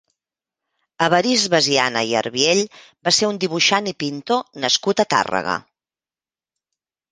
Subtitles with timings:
[1.07, 2.63] Evarist Basiana i Arbiell
[3.09, 5.61] va ser un dibuixant i pintor nascut a Tàrrega.